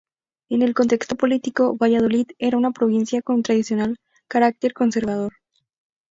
[0.49, 5.33] En el contexto político, Valladolid era una provincia con tradicional carácter conservador.